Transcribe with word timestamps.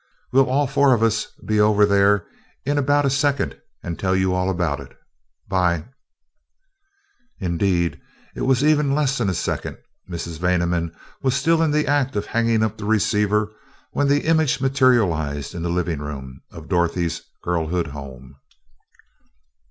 We'll 0.33 0.49
all 0.49 0.65
four 0.65 0.95
of 0.95 1.03
us 1.03 1.27
be 1.45 1.59
over 1.59 1.85
there 1.85 2.25
in 2.65 2.79
about 2.79 3.05
a 3.05 3.09
second 3.11 3.61
and 3.83 3.99
tell 3.99 4.15
you 4.15 4.33
all 4.33 4.49
about 4.49 4.79
it. 4.79 4.97
'Bye!" 5.47 5.89
Indeed, 7.39 8.01
it 8.35 8.41
was 8.41 8.63
even 8.63 8.95
less 8.95 9.19
than 9.19 9.29
a 9.29 9.35
second 9.35 9.77
Mrs. 10.09 10.39
Vaneman 10.39 10.91
was 11.21 11.35
still 11.35 11.61
in 11.61 11.69
the 11.69 11.85
act 11.85 12.15
of 12.15 12.25
hanging 12.25 12.63
up 12.63 12.79
the 12.79 12.85
receiver 12.85 13.51
when 13.91 14.07
the 14.07 14.25
image 14.25 14.59
materialized 14.59 15.53
in 15.53 15.61
the 15.61 15.69
living 15.69 15.99
room 15.99 16.41
of 16.49 16.67
Dorothy's 16.67 17.21
girlhood 17.43 17.85
home. 17.85 18.37